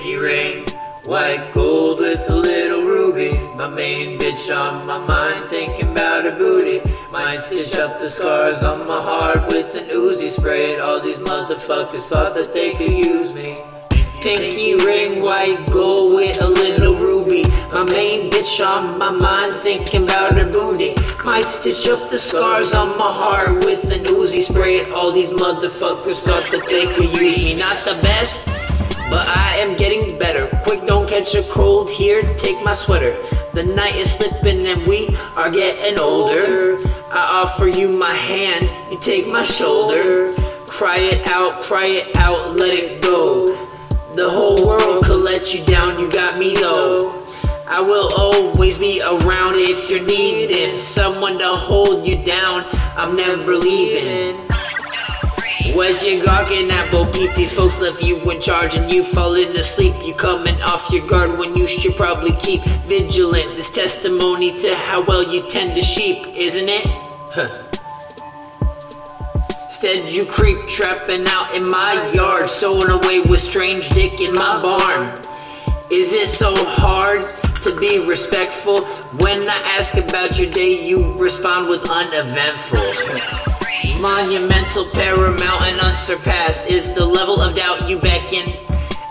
[0.00, 0.66] Pinky ring,
[1.04, 3.32] white gold with a little ruby.
[3.54, 6.80] My main bitch on my mind, thinking about her booty.
[7.12, 10.78] Might stitch up the scars on my heart with an Uzi spray.
[10.78, 13.58] All these motherfuckers thought that they could use me.
[14.22, 17.42] Pinky ring, white gold with a little ruby.
[17.70, 20.92] My main bitch on my mind, thinking about her booty.
[21.26, 24.90] Might stitch up the scars on my heart with an Uzi spray.
[24.92, 27.54] All these motherfuckers thought that they could use me.
[27.56, 28.48] Not the best,
[29.10, 30.46] but I am getting better.
[30.62, 32.22] Quick, don't catch a cold here.
[32.34, 33.16] Take my sweater.
[33.52, 36.78] The night is slipping and we are getting older.
[37.10, 40.32] I offer you my hand, you take my shoulder.
[40.68, 43.48] Cry it out, cry it out, let it go.
[44.14, 47.20] The whole world could let you down, you got me though.
[47.66, 52.64] I will always be around if you're needing someone to hold you down.
[52.96, 54.38] I'm never leaving.
[55.74, 57.32] What you gawking at, Bo Peep?
[57.34, 59.94] These folks left you in charge and you falling asleep.
[60.04, 63.56] You coming off your guard when you should probably keep vigilant.
[63.56, 66.82] This testimony to how well you tend to sheep, isn't it?
[66.86, 67.62] Huh.
[69.66, 74.60] Instead, you creep trapping out in my yard, stowing away with strange dick in my
[74.60, 75.22] barn.
[75.90, 77.22] Is it so hard
[77.62, 78.84] to be respectful?
[79.18, 83.59] When I ask about your day, you respond with uneventful.
[84.00, 88.54] Monumental, paramount, and unsurpassed is the level of doubt you beckon.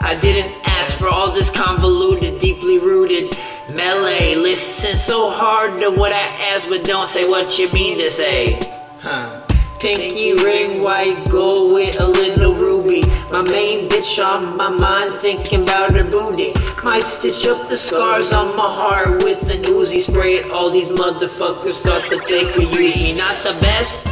[0.00, 3.36] I didn't ask for all this convoluted, deeply rooted
[3.74, 4.34] melee.
[4.34, 8.58] Listen so hard to what I ask, but don't say what you mean to say.
[9.00, 9.42] Huh.
[9.78, 13.02] Pinky ring, white gold with a little ruby.
[13.30, 16.50] My main bitch on my mind, thinking about her booty.
[16.82, 20.36] Might stitch up the scars on my heart with an Uzi spray.
[20.36, 20.50] It.
[20.50, 23.12] All these motherfuckers thought that they could use me.
[23.12, 24.07] Not the best,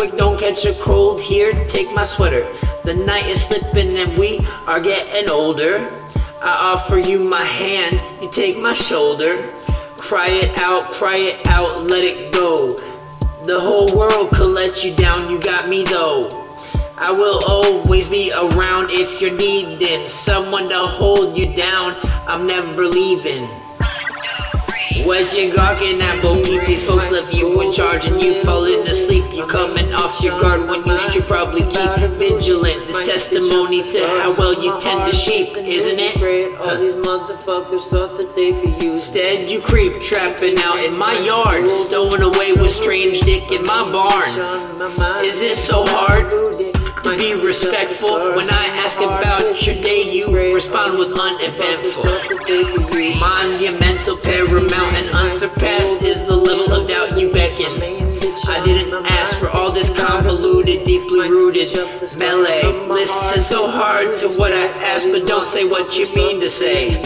[0.00, 1.52] Quick, don't catch a cold here.
[1.66, 2.50] Take my sweater.
[2.84, 5.92] The night is slipping and we are getting older.
[6.40, 9.52] I offer you my hand, you take my shoulder.
[9.98, 12.72] Cry it out, cry it out, let it go.
[13.44, 16.48] The whole world could let you down, you got me though.
[16.96, 21.94] I will always be around if you're needing someone to hold you down.
[22.26, 23.50] I'm never leaving.
[25.04, 26.66] What you gawking at, Peep?
[26.66, 29.24] These folks left you in charge and you falling asleep.
[29.32, 32.86] You coming off your guard when you should probably keep vigilant.
[32.86, 36.16] This testimony to how well you tend to sheep, isn't it?
[36.60, 38.90] All these motherfuckers thought that they could use.
[39.00, 43.90] Instead, you creep trapping out in my yard, stowing away with strange dick in my
[43.90, 45.24] barn.
[45.24, 50.02] Is it so hard be respectful when I ask about your day?
[50.02, 52.04] You respond with uneventful.
[53.18, 57.82] Monumental, paramount, and unsurpassed is the level of doubt you beckon.
[58.48, 61.72] I didn't ask for all this convoluted, deeply rooted
[62.18, 62.64] melee.
[62.88, 67.00] Listen so hard to what I ask, but don't say what you mean to say.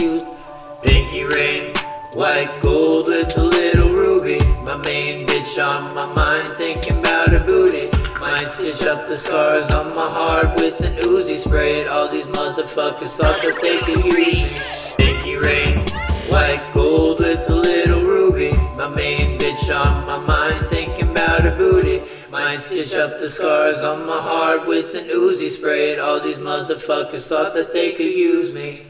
[0.83, 1.73] Pinky ring,
[2.13, 4.39] white gold with a little ruby.
[4.63, 7.64] My main bitch on my mind, thinking about a booty.
[8.45, 11.87] Might stitch up the scars on my heart with an Uzi spray.
[11.87, 14.47] All these motherfuckers thought that they could use me.
[14.97, 15.79] Pinky ring,
[16.29, 18.51] white gold with a little ruby.
[18.77, 22.03] My main bitch on my mind, thinking about her booty.
[22.29, 25.97] Might stitch up the scars on my heart with an Uzi spray.
[25.97, 28.85] All these motherfuckers thought that they could use me.